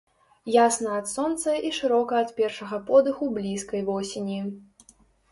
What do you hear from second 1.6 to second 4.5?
і шырока ад першага подыху блізкай восені.